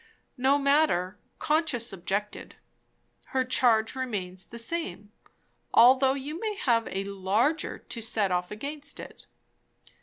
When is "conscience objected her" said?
1.37-3.45